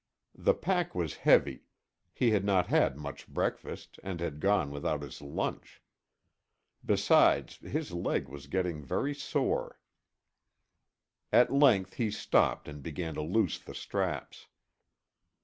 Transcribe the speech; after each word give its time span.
The 0.33 0.55
pack 0.55 0.95
was 0.95 1.17
heavy, 1.29 1.61
he 2.11 2.31
had 2.31 2.43
not 2.43 2.65
had 2.65 2.97
much 2.97 3.27
breakfast 3.27 3.99
and 4.03 4.19
had 4.19 4.39
gone 4.39 4.71
without 4.71 5.03
his 5.03 5.21
lunch. 5.21 5.79
Besides, 6.83 7.57
his 7.57 7.91
leg 7.91 8.27
was 8.27 8.47
getting 8.47 8.83
very 8.83 9.13
sore. 9.13 9.79
At 11.31 11.53
length 11.53 11.93
he 11.97 12.09
stopped 12.09 12.67
and 12.67 12.81
began 12.81 13.13
to 13.13 13.21
loose 13.21 13.59
the 13.59 13.75
straps. 13.75 14.47